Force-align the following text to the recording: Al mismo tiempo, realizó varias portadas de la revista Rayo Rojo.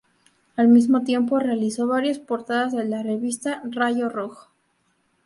Al 0.55 0.67
mismo 0.67 1.03
tiempo, 1.03 1.37
realizó 1.37 1.85
varias 1.85 2.17
portadas 2.17 2.73
de 2.73 2.85
la 2.85 3.03
revista 3.03 3.61
Rayo 3.71 4.09
Rojo. 4.09 4.47